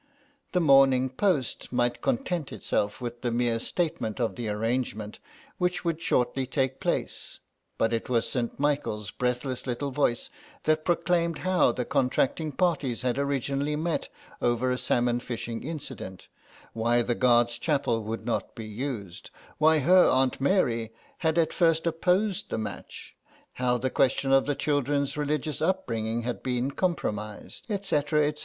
The 0.53 0.59
Morning 0.59 1.11
Post 1.11 1.71
might 1.71 2.01
content 2.01 2.51
itself 2.51 3.01
with 3.01 3.21
the 3.21 3.29
mere 3.29 3.59
statement 3.59 4.19
of 4.19 4.35
the 4.35 4.49
arrangement 4.49 5.19
which 5.59 5.85
would 5.85 6.01
shortly 6.01 6.47
take 6.47 6.79
place, 6.79 7.37
but 7.77 7.93
it 7.93 8.09
was 8.09 8.27
St. 8.27 8.59
Michael's 8.59 9.11
breathless 9.11 9.67
little 9.67 9.91
voice 9.91 10.31
that 10.63 10.85
proclaimed 10.85 11.37
how 11.45 11.71
the 11.71 11.85
contracting 11.85 12.51
parties 12.51 13.03
had 13.03 13.19
originally 13.19 13.75
met 13.75 14.09
over 14.41 14.71
a 14.71 14.77
salmon 14.79 15.19
fishing 15.19 15.61
incident, 15.61 16.27
why 16.73 17.03
the 17.03 17.13
Guards' 17.13 17.59
Chapel 17.59 18.03
would 18.03 18.25
not 18.25 18.55
be 18.55 18.65
used, 18.65 19.29
why 19.59 19.77
her 19.77 20.07
Aunt 20.07 20.41
Mary 20.41 20.91
had 21.19 21.37
at 21.37 21.53
first 21.53 21.85
opposed 21.85 22.49
the 22.49 22.57
match, 22.57 23.15
how 23.53 23.77
the 23.77 23.91
question 23.91 24.31
of 24.31 24.47
the 24.47 24.55
children's 24.55 25.15
religious 25.15 25.61
upbringing 25.61 26.23
had 26.23 26.41
been 26.41 26.71
compromised, 26.71 27.67
etc., 27.69 28.27
etc. 28.29 28.39